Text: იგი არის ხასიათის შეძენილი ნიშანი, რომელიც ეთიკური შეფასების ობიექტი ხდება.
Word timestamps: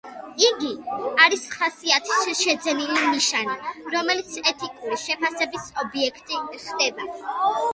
იგი 0.43 0.69
არის 1.25 1.43
ხასიათის 1.55 2.31
შეძენილი 2.39 3.03
ნიშანი, 3.11 3.59
რომელიც 3.97 4.33
ეთიკური 4.53 4.99
შეფასების 5.05 5.69
ობიექტი 5.85 6.43
ხდება. 6.65 7.11